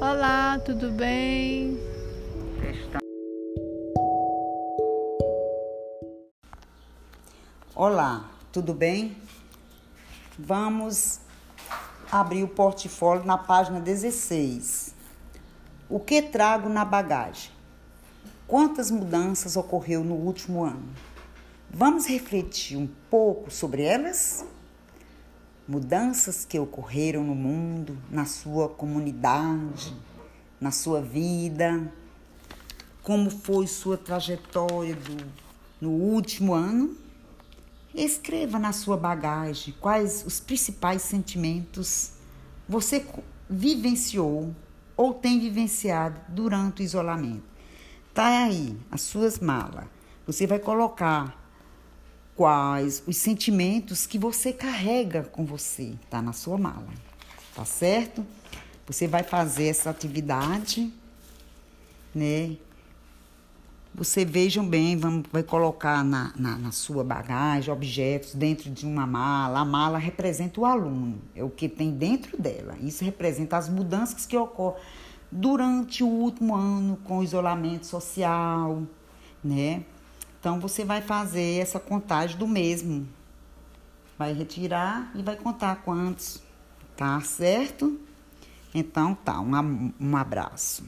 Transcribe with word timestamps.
Olá, 0.00 0.58
tudo 0.58 0.90
bem? 0.90 1.78
Olá, 7.74 8.30
tudo 8.52 8.74
bem? 8.74 9.16
Vamos 10.38 11.20
abrir 12.10 12.42
o 12.42 12.48
portfólio 12.48 13.24
na 13.24 13.38
página 13.38 13.80
16. 13.80 14.94
O 15.88 16.00
que 16.00 16.20
trago 16.22 16.68
na 16.68 16.84
bagagem? 16.84 17.52
Quantas 18.46 18.90
mudanças 18.90 19.56
ocorreu 19.56 20.02
no 20.02 20.14
último 20.14 20.64
ano? 20.64 20.88
Vamos 21.70 22.06
refletir 22.06 22.76
um 22.76 22.88
pouco 23.08 23.50
sobre 23.50 23.82
elas? 23.82 24.44
Mudanças 25.66 26.44
que 26.44 26.58
ocorreram 26.58 27.24
no 27.24 27.34
mundo, 27.34 27.96
na 28.10 28.26
sua 28.26 28.68
comunidade, 28.68 29.96
na 30.60 30.70
sua 30.70 31.00
vida, 31.00 31.90
como 33.02 33.30
foi 33.30 33.66
sua 33.66 33.96
trajetória 33.96 34.94
do, 34.94 35.24
no 35.80 35.90
último 35.90 36.52
ano? 36.52 36.96
Escreva 37.94 38.58
na 38.58 38.72
sua 38.72 38.96
bagagem 38.96 39.74
quais 39.80 40.24
os 40.26 40.40
principais 40.40 41.02
sentimentos 41.02 42.12
você 42.68 43.06
vivenciou 43.48 44.54
ou 44.96 45.14
tem 45.14 45.38
vivenciado 45.38 46.20
durante 46.28 46.82
o 46.82 46.84
isolamento. 46.84 47.44
Tá 48.12 48.44
aí 48.44 48.76
as 48.90 49.02
suas 49.02 49.38
malas. 49.38 49.86
Você 50.26 50.46
vai 50.46 50.58
colocar 50.58 51.43
quais 52.36 53.02
os 53.06 53.16
sentimentos 53.16 54.06
que 54.06 54.18
você 54.18 54.52
carrega 54.52 55.22
com 55.22 55.44
você, 55.44 55.94
tá 56.10 56.20
na 56.20 56.32
sua 56.32 56.58
mala. 56.58 56.88
Tá 57.54 57.64
certo? 57.64 58.26
Você 58.86 59.06
vai 59.06 59.22
fazer 59.22 59.68
essa 59.68 59.90
atividade, 59.90 60.92
né? 62.14 62.56
Você 63.94 64.24
vejam 64.24 64.66
bem, 64.66 64.96
vamos, 64.96 65.24
vai 65.32 65.44
colocar 65.44 66.04
na, 66.04 66.32
na, 66.34 66.58
na, 66.58 66.72
sua 66.72 67.04
bagagem 67.04 67.72
objetos 67.72 68.34
dentro 68.34 68.68
de 68.68 68.84
uma 68.84 69.06
mala. 69.06 69.60
A 69.60 69.64
mala 69.64 69.98
representa 69.98 70.60
o 70.60 70.66
aluno, 70.66 71.22
é 71.34 71.44
o 71.44 71.48
que 71.48 71.68
tem 71.68 71.92
dentro 71.92 72.36
dela. 72.36 72.76
Isso 72.82 73.04
representa 73.04 73.56
as 73.56 73.68
mudanças 73.68 74.26
que 74.26 74.36
ocorrem 74.36 74.82
durante 75.30 76.02
o 76.02 76.08
último 76.08 76.56
ano 76.56 76.98
com 77.04 77.18
o 77.18 77.22
isolamento 77.22 77.86
social, 77.86 78.82
né? 79.42 79.84
Então 80.44 80.60
você 80.60 80.84
vai 80.84 81.00
fazer 81.00 81.62
essa 81.62 81.80
contagem 81.80 82.36
do 82.36 82.46
mesmo. 82.46 83.08
Vai 84.18 84.34
retirar 84.34 85.10
e 85.14 85.22
vai 85.22 85.36
contar 85.36 85.76
quantos, 85.76 86.42
tá 86.94 87.18
certo? 87.22 87.98
Então 88.74 89.14
tá, 89.14 89.40
um, 89.40 89.90
um 89.98 90.14
abraço. 90.14 90.84